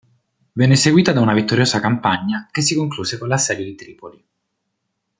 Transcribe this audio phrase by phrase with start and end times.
[0.53, 4.25] Venne seguita da una vittoriosa campagna che si concluse con l'assedio di Tripoli.